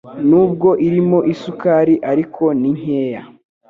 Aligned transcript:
Nubwo 0.29 0.69
irimo 0.87 1.19
isukari 1.33 1.95
ariko 2.11 2.43
ni 2.59 2.69
nkeya 2.77 3.21